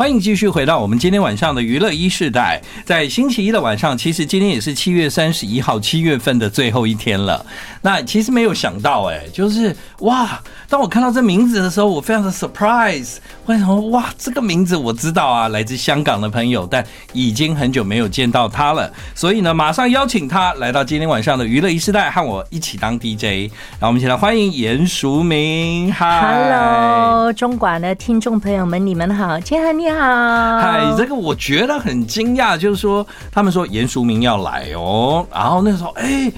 [0.00, 2.58] 欢迎继续回到我们今天晚上的娱乐一世代。
[2.86, 7.44] 在星期一的晚上，其实今天也是七月三十一号，七月份的最后一天了。
[7.82, 10.40] 那其实没有想到，哎，就是哇，
[10.70, 13.16] 当我看到这名字的时候，我非常的 surprise。
[13.44, 13.78] 为什么？
[13.90, 16.82] 哇，这个名字我知道啊，来自香港的朋友，但
[17.12, 18.90] 已经很久没有见到他了。
[19.14, 23.52] 所以呢，马上邀请他来到今天晚上的娱乐一世代，和我一起当 DJ。
[23.78, 25.92] 让我们一起来欢迎严淑明。
[25.92, 30.58] Hello，中广的听众朋友们，你们好，建汉你好。
[30.60, 36.30] 嗨，这个我觉得很惊讶，就是说他们说严淑明要来哦，然后那时候哎，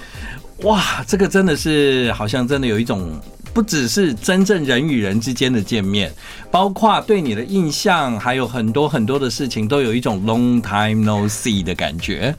[0.63, 3.11] 哇，这个真的是好像真的有一种
[3.53, 6.13] 不只是真正人与人之间的见面，
[6.51, 12.35] 包括对你的印象，还有很多很多的事情，都有一种 long time no see 的感觉，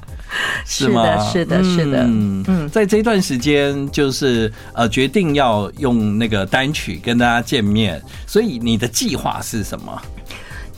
[0.65, 1.03] 是吗？
[1.31, 2.03] 是的，是的，是的。
[2.07, 10.01] 嗯嗯，在这段时间，就是呃决定要用那个单曲跟大家见面，所以你的计划是什么？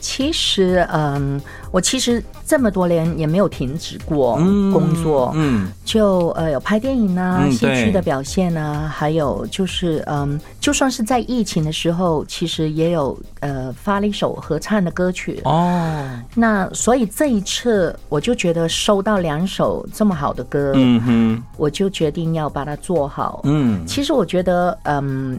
[0.00, 16.08] 其实，嗯，我其实这么多年也没有停止过工作，嗯，嗯就呃有拍电影啊，戏剧的表现啊，还有就是，嗯，就算是在疫情的时候，其实也有呃发了一首合唱的歌曲哦。
[16.34, 23.40] 那所以这一次，我就觉得收到两首这么好的歌，嗯哼，我就决定要把它做好。
[23.44, 25.38] 嗯，其实我觉得，嗯，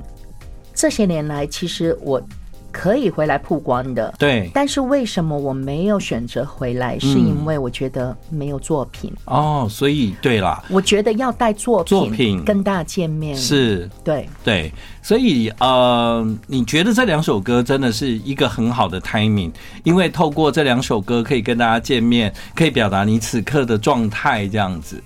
[0.73, 2.21] 这些年来，其实我。
[2.71, 4.49] 可以回来曝光的，对。
[4.53, 6.97] 但是为什么我没有选择回来？
[6.99, 9.67] 是因为我觉得没有作品哦。
[9.69, 14.71] 所以对啦，我觉得要带作品，作品跟大家见面是，对对。
[15.01, 19.51] 所以呃，你觉得这两首歌真的是一个很好的 timing，
[19.83, 25.01] 因为透过这两首歌可以跟大家见面，可以表达你此刻的状态，这样子。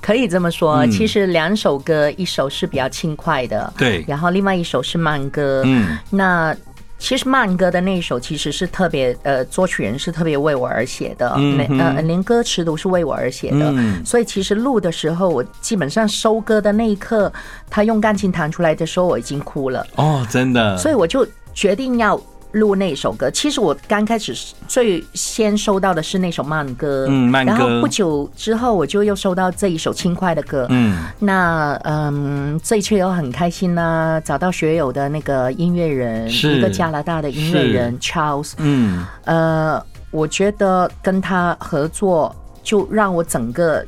[0.00, 6.56] 可以这么说，其实两首歌，一首是比较轻快的，对，然后另外一首是慢歌，嗯，那。
[7.00, 17.32] 其实慢歌的那一首其实是特别呃，作曲人是特别为我而写的，嗯、呃，连歌词都是为我而写的，嗯、所以其实录的时候，我基本上收歌的那一刻，
[17.68, 19.84] 他用钢琴弹出来的时候，我已经哭了。
[19.96, 20.76] 哦，真的。
[20.76, 22.20] 所以我就决定要。
[22.52, 24.34] 录那首歌，其实我刚开始
[24.66, 27.52] 最先收到的是那首慢歌，嗯，慢歌。
[27.52, 31.04] 然后不久之后，我就又收到这一首轻快的歌，嗯。
[31.18, 39.04] 那嗯，这一次又很开心呢、啊，找到学友的那个音乐人，是一个加拿大的音乐人 Charles，嗯。
[39.24, 39.80] 呃，
[40.10, 43.86] 我觉得跟他合作，就让我整个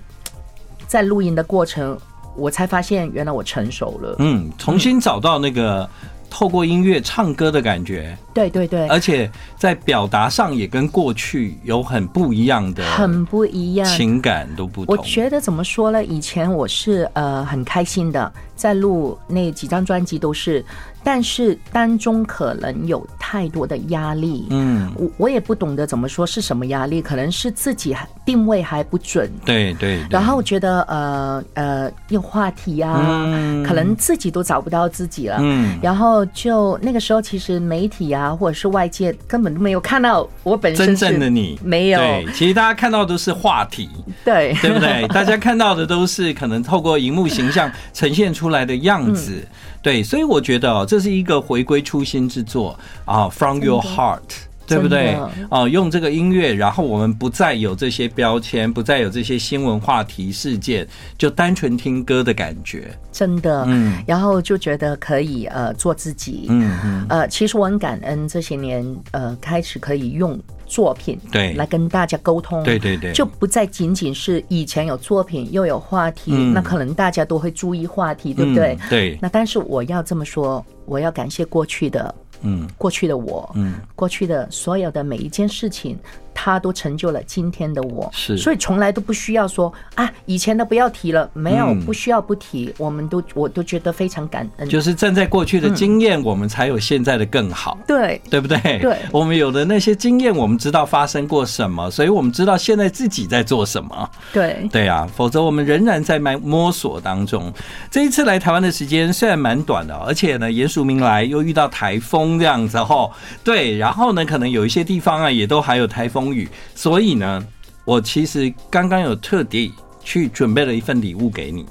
[0.87, 1.99] 在录音的过程，
[2.37, 5.89] 我才发现原来我成熟了，嗯，重新找到那个。
[6.33, 14.97] 透过音乐唱歌的感觉，对对对，而且在表达上也跟过去有很不一样的，很不一样，情感都不同。
[14.97, 16.03] 我觉得怎么说呢？
[16.03, 20.65] 以前我是呃很开心的，在录那几张专辑都是。
[21.05, 27.93] 但是当中可能有太多的压力，嗯，我我也不懂得怎么说是什么压力，可能是自己
[28.25, 30.07] 定位还不准，对对，对。
[30.11, 35.79] 然后觉得呃呃有话题啊，嗯，可能自己都找不到自己了，嗯。
[35.83, 41.99] 然后就那个时候，其实媒体啊，或者是外界根本都没有看到我本身真正的你，没有。
[41.99, 43.89] 对，其实大家看到的都是话题，
[44.25, 45.07] 对对不对？
[45.13, 49.33] 大家看到的都是可能透过荧幕形象呈现出来的样子。
[49.33, 49.47] 嗯
[49.83, 54.21] 对，所以我觉得哦，这是一个回归初心之作啊，From Your Heart，
[54.67, 55.17] 对不对？
[55.51, 60.87] 哦，用这个音乐，然后我们不再有这些标签，不再有这些新闻话题事件，
[61.19, 63.65] 就单纯听歌的感觉，真的。
[63.67, 66.47] 嗯，然后就觉得可以呃做自己。
[66.49, 67.07] 嗯嗯。
[67.09, 70.39] 呃，其实我很感恩这些年呃开始可以用。
[70.65, 78.75] 作品对，来跟大家沟通，对对对，就不再仅仅是以前有作品又有话题，嗯，那可能大家都会注意话题，对不对？
[78.81, 79.19] 嗯，对。
[79.21, 85.99] 那但是我要这么说，我要感谢过去的，嗯，过去的我，嗯，过去的所有的每一件事情。
[86.35, 94.69] 他都成就了今天的我，是，所以从来都不需要说啊，以前的不要提了，没有，不需要不提，我们都我都觉得非常感恩。
[94.69, 98.79] 就是站在过去的经验，我们才有现在的更好，对，对不对？
[98.79, 104.11] 对，我们有的那些经验，我们知道发生过什么，所以我们知道现在自己在做什么。
[104.33, 107.53] 对，对啊，否则我们仍然在摸索当中。
[107.91, 113.13] 这一次来台湾的时间虽然蛮短的，而且呢，严淑明来又遇到台风这样子吼，
[113.45, 116.22] 对，然后呢，可能有一些地方啊，也都还有台风。
[116.23, 117.45] 风雨，所以呢，
[117.85, 119.73] 我其实刚刚有特地
[120.05, 121.67] 去准备了一份礼物给你，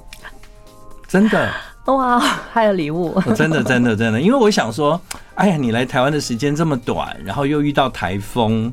[1.07, 1.49] 真的。
[1.85, 4.99] 哇，还有礼物，真的真的真的，因为我想说，
[5.33, 8.71] 哎呀，你来台湾的时间这么短，然后又遇到台风，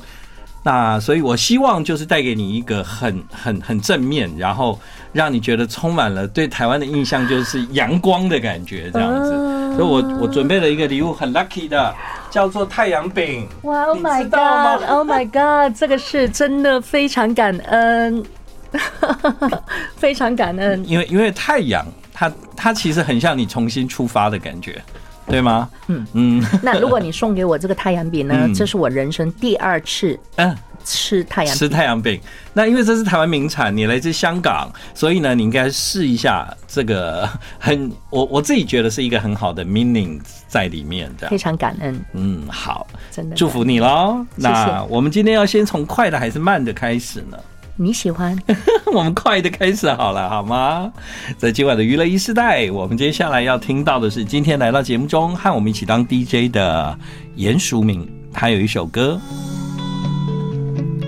[0.63, 4.79] 那所以我希望就是带给你一个很很很正面，然后
[5.13, 9.31] 让你觉得充满了对台湾的印象，就是阳光的感觉这样子。
[9.75, 11.95] 所以我我准备了一个礼物，很 lucky 的。
[12.31, 13.47] 叫做太阳饼。
[13.63, 18.25] 哇，Oh my God，Oh my God，这个是真的非常感恩，
[19.97, 20.85] 非常感恩。
[20.89, 24.83] 因为因为太阳，它它其实很像你重新出发的感觉，
[25.27, 25.69] 对吗？
[25.89, 26.45] 嗯嗯。
[26.63, 28.35] 那如果你送给我这个太阳饼呢？
[28.47, 30.19] 嗯、这是我人生第二次。
[30.37, 30.57] 嗯。
[30.89, 32.19] 吃太阳吃太阳饼，
[32.55, 40.19] 那因为这是台湾名产，你来自香港，所以呢，你应该试一下这个很 我我自己觉得是一个很好的 meaning
[40.49, 42.01] 在里面的，非常感恩。
[42.15, 44.25] 嗯，好，真的祝福你喽。
[44.35, 47.39] 那我们今天要先从快的还是慢的开始呢？
[47.77, 48.37] 你喜欢？
[48.93, 50.91] 我们快的开始好了，好吗？
[51.37, 56.99] 在今晚的娱乐一世代，我们接下来要听到的是今天来到节目中和我们一起当 DJ 的
[57.37, 59.21] 严淑敏，他有一首歌。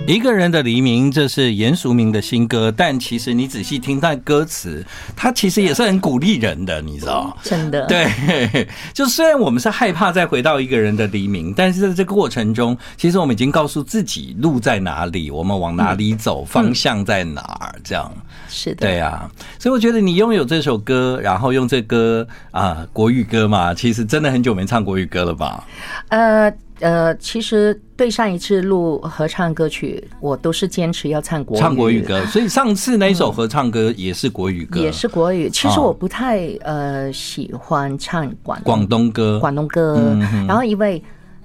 [0.07, 7.37] 一个人的黎明，这是严淑明的新歌，但其实你仔细听他的歌词，他其实也是很鼓励人的，你知道？
[7.41, 7.85] 真的。
[7.85, 18.11] 对，就虽然我们是害怕再回到一个人的黎明，但是在这个过程中，其实我们已经告诉自己路在哪里，我们往哪里走，方向在哪儿，这样。
[18.49, 18.87] 是的。
[18.87, 25.63] 对啊，所以我觉得你拥有这首歌，然后用这歌啊，国语歌嘛，其实真的很久没唱国语歌了吧？
[26.09, 26.53] 呃。
[26.81, 32.25] 呃，其实对上一次录合唱歌曲，我都是坚持要唱国语，唱国语歌。
[32.25, 35.49] 所以上次那首合唱歌也是国语歌，也是国语。
[35.49, 40.17] 其实我不太呃喜欢唱广广东歌，广东歌。
[40.47, 41.01] 然后因为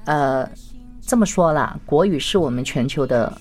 [0.06, 0.48] 呃
[1.06, 3.32] 这么说啦，国语是我们全球的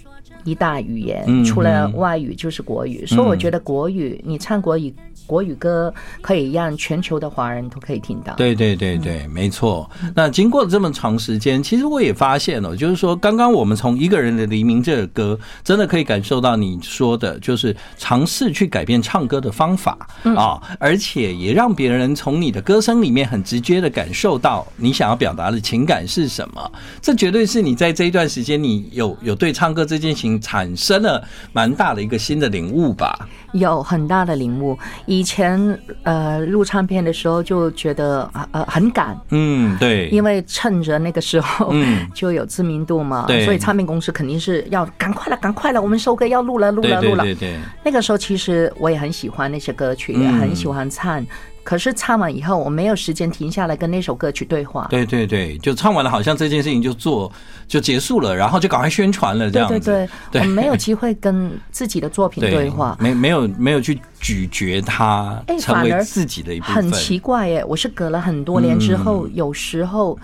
[0.45, 3.05] 一大语言，除了外语就是国语。
[3.05, 4.93] 所以我觉得国语，你唱国语。
[5.27, 8.35] 国语歌可以让全球的华人都可以听到。
[8.35, 9.89] 对对对对，没错。
[10.13, 19.97] 那经过了这么长时间，其实我也发现了，就是说，刚刚我们从一个人的黎明这个歌，真的可以感受到你说的，就是尝试去改变唱歌的方法
[20.37, 26.71] 啊，而且也让别人从你的歌声里面很直接的感受到你想要表达的情感是什么。
[27.01, 33.27] 这绝对是你在这一段时间，你有有对唱歌这件事产生了蛮大的一个新的领悟吧？
[33.59, 34.77] 有很大的领悟。
[35.05, 47.57] 以前呃录唱片的时候就觉得呃很赶，嗯对，因为趁着那个时候嗯 就有知名度嘛，对，所以唱片公司肯定是要赶快了，赶快了，我们收歌要录了，录了，录了，对对。
[47.83, 51.25] 那个时候其实我也很喜欢那些歌曲，也很喜欢唱。
[51.63, 54.85] 可是唱完以后，我没有时间停下来跟那首歌曲对话。
[54.87, 57.31] 对对对，就唱完了，好像这件事情就做
[57.67, 59.73] 就结束了，然后就赶快宣传了这样子。
[59.79, 66.75] 对对对，我们没有机会跟自己的作品对话，没没有没有去咀嚼它，成为自己的一部分。
[66.75, 70.17] 很奇怪耶，我是隔了很多年之后，有时候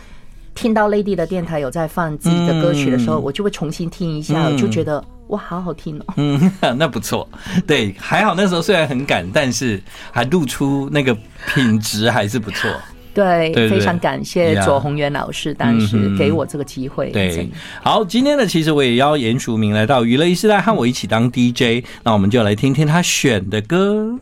[0.56, 5.04] 听到内地的电台有在放自己的歌曲的时候，我就会重新听一下，就觉得。
[5.28, 6.04] 哇，好好听哦！
[6.18, 7.26] 嗯， 那不错。
[7.66, 9.82] 对，还好那时候虽然很赶，但是
[10.12, 11.18] 还露出那个
[11.54, 12.70] 品质还是不错。
[13.14, 17.10] 对，对，对，非常感谢左宏元老师当时给我这个机会。
[17.12, 17.50] 对，
[17.84, 24.18] 好，今天呢，其实我也邀严淑明来到娱乐 e 世代和我一起当 DJ，那我们就来听听他选的歌。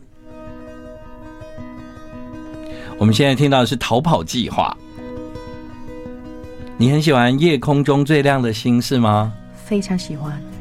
[2.98, 4.76] 我们现在听到的是《逃跑计划》。
[6.76, 9.32] 你很喜欢夜空中最亮的星是吗？
[9.64, 10.59] 非常喜欢。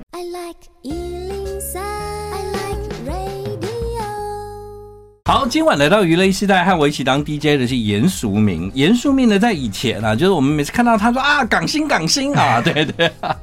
[5.29, 8.71] 好，今晚来到娱乐时代和我一起当 DJ 的是严淑明。
[8.73, 13.35] 严淑明呢，在以前啊，就是我们每次看到他说啊，港星港星啊，对对，啊，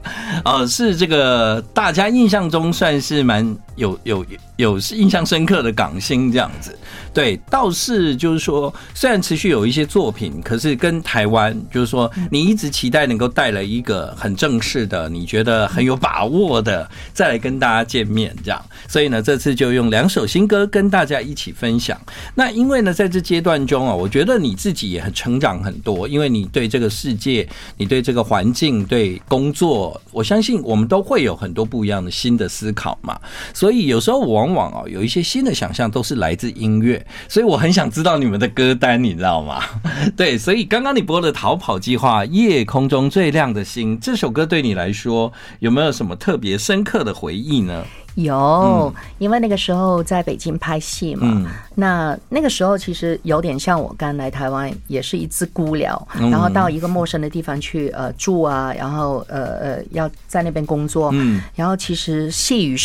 [0.44, 6.76] 呃，是这个大家印象中算是蛮有有有印象深刻的港星这样子。
[7.14, 18.62] 对，倒是就是说，虽然持续有一些作品，可是跟台湾就是说，你一直期待能够带来一个很正式的，你觉得很有把握的，再来跟大家见面这样。
[18.86, 21.98] 所以呢，这次就用两首新歌跟大家一起分享。
[22.34, 33.18] 那因为呢，在这阶段中啊，我觉得你自己也很成长很多，因为你对这个世界，你对这个环境，对工作，我相信我们都会有很多不一样的新的思考嘛。
[33.54, 37.04] 所所以有时候往往哦，有一些新的想象都是来自音乐。
[37.26, 39.60] 所以我很想知道你们的歌单，你知道吗？
[40.16, 47.84] 对，所以刚刚你播的《逃跑计划》《夜空中最亮的星》这首歌，对你来说有没有什么特别深刻的回忆呢？
[48.16, 62.76] 有，因为那个时候在北京拍戏嘛，嗯、那那个时候其实有点像我刚来台湾，也是一只孤鸟，然后到一个陌生的地方去呃住啊，然后呃呃要在那边工作，嗯，然后其实戏与。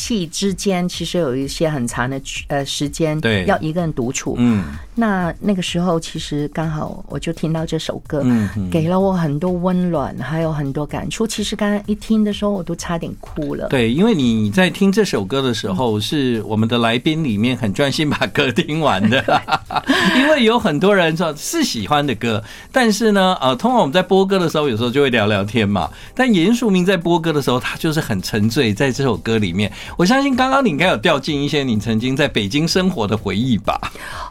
[0.00, 4.34] 戏之间其实有一些很长的呃时间，对，要一个人独处。
[4.38, 11.26] 嗯，那那个时候其实刚好我就听到这首歌，嗯，给了我很多温暖，还有很多感触。
[11.26, 13.68] 其实刚刚一听的时候，我都差点哭了。
[13.68, 19.22] 对，因为你在听这首歌的时候，是我们的来宾里面很专心把歌听完的。
[20.16, 25.90] 因为有很多人说是喜欢的歌，但是呢，呃，通常我们在播歌的时候，有时候就会聊聊天嘛。
[26.14, 29.70] 但严淑明在播歌的时候，他就是很沉醉在这首歌里面。
[29.98, 33.78] 我相信刚刚你应该有掉进一些你曾经在北京生活的回忆吧？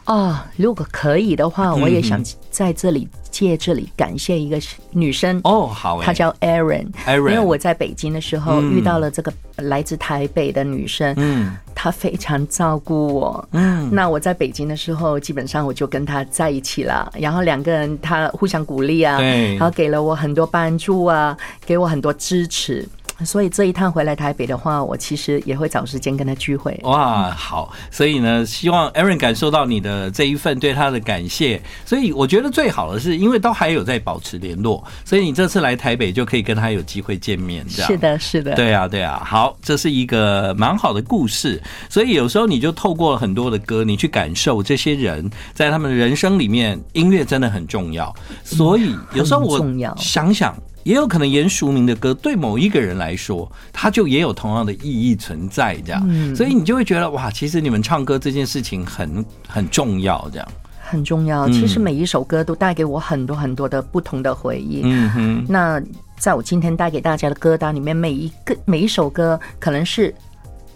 [0.06, 3.06] 哦，如果可以的话，我也想在这里。
[3.40, 22.86] 借这里感谢一个女生哦，好，她叫 Aaron，Aaron，因为我在北京的时候遇到了这个来自台北的女生，嗯，她非常照顾我，嗯，那我在北京的时候，基本上我就跟她在一起了，然后两个人她互相鼓励啊，对，然后给了我很多帮助啊，给我很多支持。
[23.24, 26.78] 所以这一趟回来台北的话，我其实也会找时间跟他聚会。
[26.84, 27.72] 哇，好！
[27.90, 31.60] 所以呢，希望 Erin 感受到你的这一份对他的感谢。
[31.84, 37.64] 所以我觉得最好的是，因为都还有在保持联络，所以你这次来台北就可以跟他有机会见面。
[37.68, 39.22] 这样是的，是的，对啊，对啊。
[39.24, 41.62] 好，这是一个蛮好的故事。
[41.88, 48.14] 所以有时候你就透过很多的歌，你去感受这些人在他们的人生里面，音乐真的很重要。
[48.44, 49.58] 所以有时候我
[49.96, 50.56] 想想。
[50.82, 60.48] 也有可能严淑明的歌对某一个人来说，他就也有同样的意义存在，这样，所以你就会觉得哇，其实你们唱歌这件事情很很重要，这样
[60.80, 61.48] 很重要。
[61.50, 64.80] 其实每一首歌都带给我很多很多的不同的回忆。
[64.84, 65.46] 嗯哼。
[65.48, 65.80] 那
[66.16, 70.14] 在我今天带给大家的歌单里面，每一个每一首歌可能是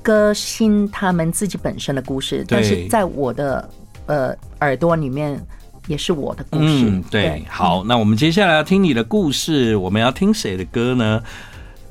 [0.03, 3.69] 歌星他们自己本身的故事，但是在我的
[4.07, 5.41] 呃耳朵里面。
[5.87, 6.67] 也是我的故事。
[6.67, 11.23] 嗯，对，好，那我们接下来要听你的故事，我们要听谁的歌呢？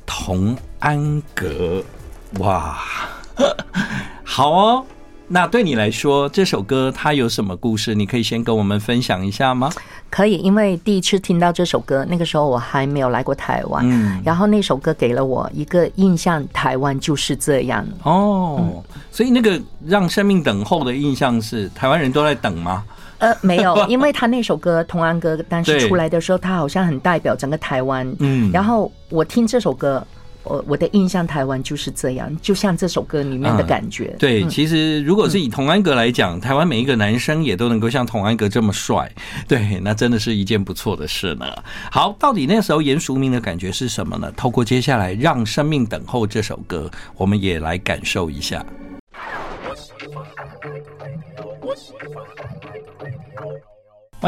[0.06, 1.84] 童安格，
[2.40, 2.78] 哇，
[4.24, 4.86] 好哦。
[5.34, 7.96] 那对你来说，这首歌它有什么故事？
[7.96, 9.68] 你可以先跟我们分享一下吗？
[10.12, 17.84] 可以，因为第一次听到这首歌，那个时候我还没有来过台湾，嗯，然后那首歌给了我一个印象，台湾就是这样。
[18.04, 22.84] 哦，所以那个让生命等候的印象是台湾人都在等吗？
[23.18, 28.08] 呃，没有， 因为他那首歌《童安格》当时出来的时候，他好像很代表整个台湾。
[28.20, 30.06] 嗯，然后我听这首歌，
[30.44, 34.12] 我我的印象台湾就是这样，就像这首歌里面的感觉。
[34.14, 39.12] 嗯、对，其实如果是以童安格来讲，台湾每一个男生也都能够像童安格这么帅，
[39.48, 41.46] 对，那真的是一件不错的事呢。
[41.92, 44.32] 好，到底那时候严淑明的感觉是什么呢？
[44.36, 48.66] 透过接下来《让生命等候》这首歌，我们也来感受一下。
[53.36, 53.73] 欢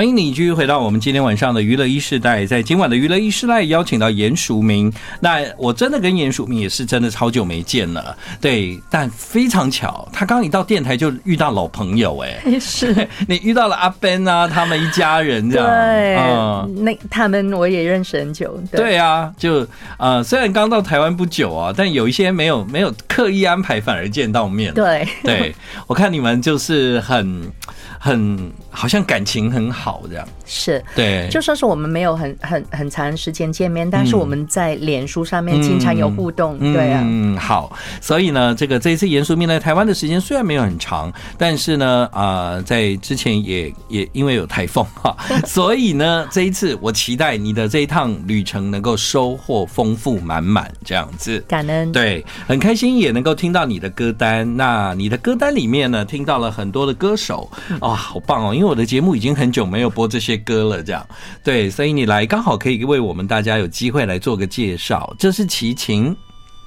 [0.04, 4.92] 迎你继续回到我们今天晚上的娱乐一世代，在今晚的娱乐一世代邀请到严淑明。
[5.22, 13.08] 那我真的跟严淑明也是真的超久没见了，对，但非常巧，他刚一到电台就遇到老朋友，哎， 是。
[13.26, 19.66] 你遇到了阿 Ben 啊，他们一家人这样，对，嗯，那他们我也认识很久，对，对啊，就
[19.98, 25.56] 呃，虽然刚到台湾不久啊，但有一些没有没有刻意安排，反而见到面，对，对。
[25.88, 27.50] 我看你们就是很。
[27.98, 30.84] 很好像感情很好这样，是。
[30.96, 45.16] 对，就说是我们没有很很很长时间见面，但是我们在脸书上面经常有互动，嗯、对啊，嗯，好，所以呢，这个这一次严淑明来台湾的时间虽然没有很长，但是呢，啊、呃，在之前也也因为有台风哈，
[45.46, 57.50] 所以呢，这一次我期待你的这一趟旅程能够收获丰富满满这样子，感恩，对，很开心也能够听到你的歌单，那你的歌单里面呢，听到了很多的歌手
[57.82, 57.96] 哦。
[58.06, 58.54] 好棒哦！
[58.54, 61.06] 因为我的节目已经很久没有播这些歌了，这样
[61.44, 65.14] 对，所以你来刚好可以为我们大家有机会来做个介绍。
[65.18, 66.16] 这是齐秦，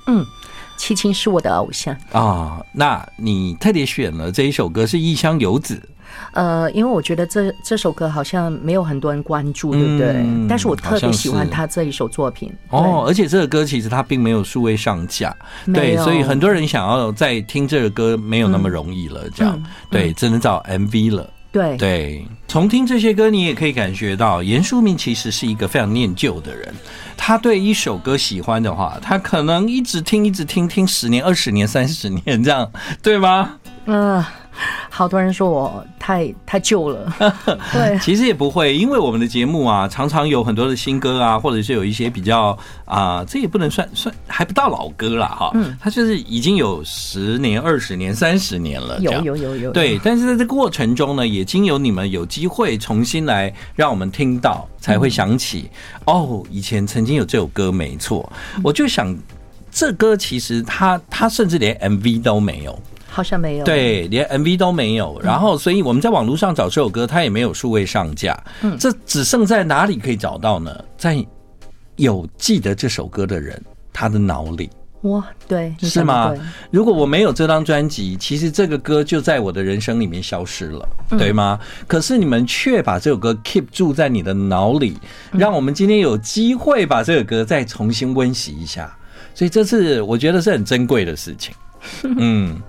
[0.06, 0.24] 嗯，
[0.76, 2.66] 齐秦是我的偶像啊、哦。
[2.72, 5.74] 那你特别选了这一首歌是《异乡游子》。
[6.32, 10.08] 呃，因为我觉得这这首歌好像没有很多人关注，对不对？
[10.16, 13.04] 嗯、但是我特别喜欢他这一首作品哦。
[13.06, 15.34] 而且这个歌其实他并没有数位上架，
[15.66, 19.28] 对，所以很多人想要再听这个歌没有那么容易了。
[19.34, 21.30] 这样、嗯、对，只能找 MV 了。
[21.58, 26.72] 对对，从听这些歌，你也可以感觉到严淑明其实是一个非常念旧的人。
[27.16, 32.70] 他对一首歌喜欢的话，他可能一直听，一直听，听十年、二十年、三十年这样，
[33.02, 33.56] 对吗？
[33.86, 34.24] 嗯。
[34.90, 37.12] 好多人说我太太旧了，
[37.72, 55.70] 对，其实也不会，因为我们的节目啊，常常有很多的新歌啊，或者是有一些比较啊，这也不能算算还不到老歌了哈，嗯，它就是已经有十年、二十年、三十年了，有有有有，对，但是在这过程中呢，也经由你们有机会重新来让我们听到，才会想起
[56.06, 58.30] 哦，以前曾经有这首歌，没错，
[58.62, 59.16] 我就想。
[59.70, 62.76] 这歌其实他他甚至连 MV 都没有，
[63.10, 65.20] 好像没有，对，连 MV 都没有。
[65.22, 68.38] 然后，所以我们在网络上找这首歌，它也没有数位上架。
[68.62, 70.84] 嗯，这只剩在哪里可以找到呢？
[70.96, 71.24] 在
[71.96, 73.60] 有记得这首歌的人
[73.92, 74.70] 他的脑里。
[75.02, 76.34] 哇，对，是吗？
[76.70, 81.58] 如果我没有这张专辑，其实这个歌就在我的人生里面消失了，对吗？
[81.86, 84.96] 可是你们却把这首歌 keep 住在你的脑里，
[85.32, 88.92] 让我们今天有机会把这个歌再重新温习一下。
[89.34, 91.54] 所以这次我觉得是很珍贵的事情。
[92.18, 92.60] 嗯。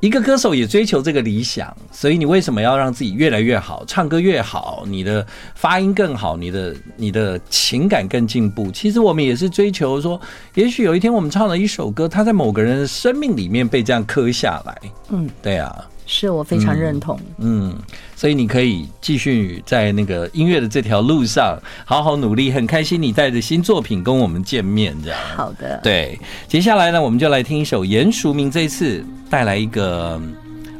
[0.00, 8.70] 一个歌手也追求这个理想，所以你为什么要让自己越来越好，唱歌越好，你的发音更好，你的你的情感更进步？
[8.70, 10.20] 其实我们也是追求说，
[10.54, 14.78] 也许有一天我们唱了一首歌，它在某个人的生命里面被这样刻下来。
[15.08, 15.84] 嗯，对啊。
[16.08, 17.78] 是我非常认同嗯。
[18.16, 25.18] 所以你可以继续在那个音乐的这条路上好好努力，很开心你带着新作品跟我们见面，这样。
[25.36, 30.20] 好的，对，接下来呢，我们就来听一首严淑明这次带来一个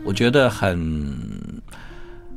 [0.02, 1.16] 我觉得很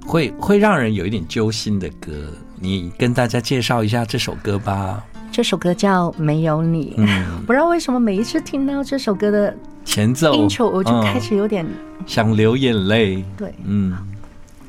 [0.05, 2.11] 会会让人有一点揪心的歌，
[2.59, 5.03] 你跟大家介绍一下这首歌吧。
[5.31, 11.65] 这首歌叫《没有你》，嗯，不知道为什么每一次听到这首歌的前奏，intro 我就开始有点
[12.05, 13.23] 想流眼泪。
[13.37, 13.97] 对，嗯，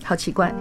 [0.04, 0.54] 好奇怪。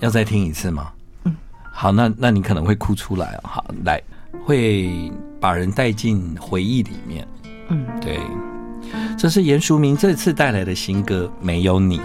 [0.00, 0.92] 要再听一次吗？
[1.24, 1.34] 嗯，
[1.72, 3.40] 好，那那你可能会哭出来。
[3.42, 4.00] 好，来，
[4.44, 7.26] 会把人带进回忆里面。
[7.68, 8.20] 嗯，对，
[9.16, 11.98] 这是严淑明这次带来的新歌《没有你》。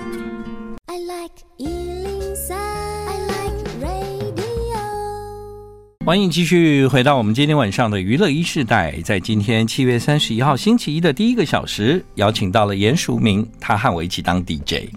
[6.03, 14.89] 欢迎继续回到我们今天晚上的娱乐一世代，在今天七月三十一号星期一的第一个小时，邀请到了严淑明，他和我一起当 DJ。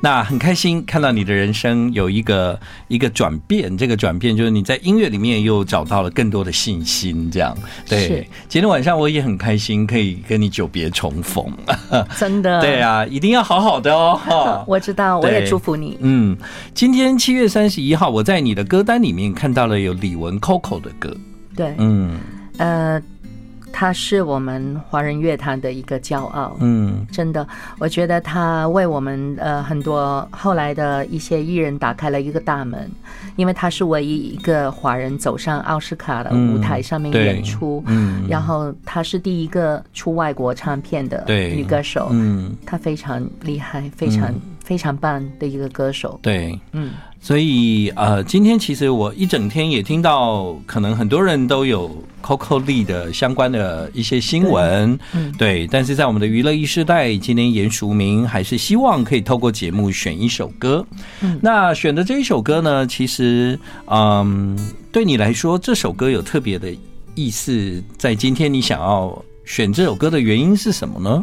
[0.00, 7.54] 那很开心看到你的人生有一个一个转变，这个转变就是你在音乐里面又找到了更多的信心，这样。
[7.86, 11.44] 对，今天晚上我也很开心可以跟你久别重逢，
[12.18, 12.60] 真的。
[12.62, 14.64] 对啊，一定要好好的哦。
[14.66, 15.98] 我知道，我也祝福你。
[16.00, 16.36] 嗯，
[16.72, 20.30] 今天七月三十一号，我在你的歌单里面看到了有李玟。
[20.40, 21.14] Coco 的歌，
[21.54, 22.18] 对，嗯，
[22.56, 23.02] 呃，
[23.72, 27.46] 他是我们华人乐坛的一个骄傲，嗯，真的，
[27.78, 32.90] 我觉得他为我们呃很多后来的一些艺人打开了一个大门，
[33.36, 46.92] 因为他是唯一一个华人走上奥斯卡的舞台上面演出，嗯，然后他是第一个出外国唱片的女歌手，嗯，他非常厉害，非常非常棒的一个歌手，对，嗯。
[47.22, 55.66] 所以，呃，今天其实我一整天也听到，可能很多人都有 Coco Lee 的相关的一些新闻，嗯，对。
[55.66, 60.82] 但是在我们的娱乐一时代，今天严淑明还是希望可以透过节目选一首歌。
[61.20, 64.58] 嗯，那选的这一首歌呢，其实，嗯，
[64.90, 66.74] 对你来说，这首歌有特别的
[67.14, 67.84] 意思。
[67.98, 71.22] 在今天，你想要选这首歌的原因是什么呢？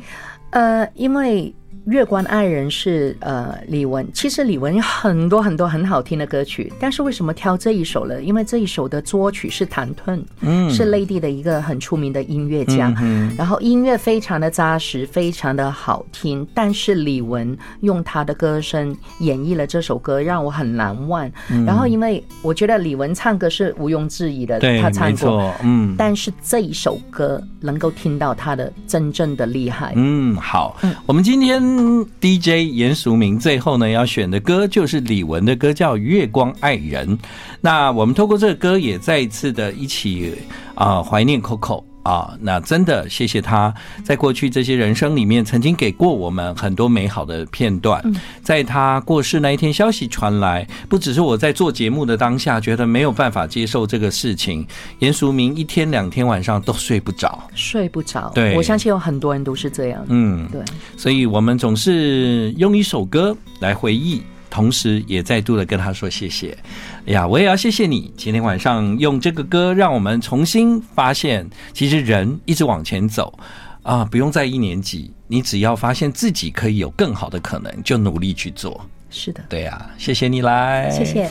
[0.51, 1.51] 呃，因为。
[1.87, 8.21] 月光爱人是呃李玟，其实李玟有很多很多很好听的歌曲，但是为什么挑这一首呢？
[8.21, 21.25] 因为这一首的作曲是谭盾，嗯，是内地的一个很出名的音乐家，嗯，然后音乐非常的扎实，非常的好听，但是李玟用他的歌声演绎了这首歌，让我很难忘。
[21.49, 29.93] 嗯，然后因为我觉得李玟唱歌是毋庸置疑的，对，他唱过，嗯，但是这一首歌能够听到他的真正的厉害。
[29.95, 31.76] 嗯，好，嗯，我们今天。
[32.19, 37.17] DJ 严淑明最后呢要选的歌就是李玟的歌，叫《月光爱人》。
[37.61, 40.33] 那我们透过这个歌也再一次的一起
[40.75, 41.83] 啊怀念 Coco。
[42.07, 48.01] 啊，那真的谢谢他，在过去这些人生里面，曾经给过我们很多美好的片段。
[48.41, 54.65] 在他过世那一天，消息传来，不只是我在做节目的当下，觉得没有办法接受这个事情。
[54.99, 58.31] 严淑明一天两天晚上都睡不着，睡不着。
[58.33, 60.05] 对，我相信有很多人都是这样。
[60.07, 60.61] 嗯，对。
[60.95, 64.23] 所以我们总是用一首歌来回忆。
[64.57, 66.57] 同时，也再度的跟他说谢谢。
[67.05, 73.37] 哎呀，我也要谢谢你，今天晚上用这个歌，让我们重新发现，其实人一直往前走
[73.83, 78.83] 啊，不用在一年级，你只要发现自己可以有更好的可能，就努力去做。
[79.11, 81.29] 是的，对呀，谢谢你来，谢谢。